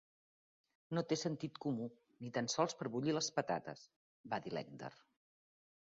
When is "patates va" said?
3.39-4.45